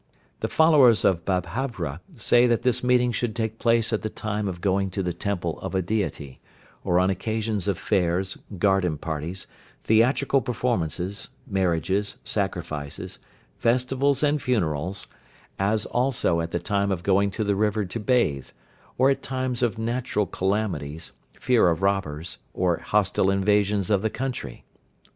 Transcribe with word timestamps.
The 0.39 0.47
followers 0.47 1.05
of 1.05 1.25
Babhravya 1.25 1.99
say 2.15 2.47
that 2.47 2.63
this 2.63 2.83
meeting 2.83 3.11
should 3.11 3.35
take 3.35 3.59
place 3.59 3.93
at 3.93 4.01
the 4.01 4.09
time 4.09 4.47
of 4.47 4.59
going 4.59 4.89
to 4.89 5.03
the 5.03 5.13
temple 5.13 5.59
of 5.59 5.75
a 5.75 5.83
Deity, 5.83 6.41
or 6.83 6.99
on 6.99 7.11
occasions 7.11 7.67
of 7.67 7.77
fairs, 7.77 8.35
garden 8.57 8.97
parties, 8.97 9.45
theatrical 9.83 10.41
performances, 10.41 11.29
marriages, 11.45 12.15
sacrifices, 12.23 13.19
festivals 13.59 14.23
and 14.23 14.41
funerals, 14.41 15.05
as 15.59 15.85
also 15.85 16.41
at 16.41 16.49
the 16.49 16.57
time 16.57 16.91
of 16.91 17.03
going 17.03 17.29
to 17.29 17.43
the 17.43 17.55
river 17.55 17.85
to 17.85 17.99
bathe, 17.99 18.47
or 18.97 19.11
at 19.11 19.21
times 19.21 19.61
of 19.61 19.77
natural 19.77 20.25
calamities, 20.25 21.11
fear 21.39 21.69
of 21.69 21.83
robbers 21.83 22.39
or 22.55 22.77
hostile 22.77 23.29
invasions 23.29 23.91
of 23.91 24.01
the 24.01 24.09
country. 24.09 24.63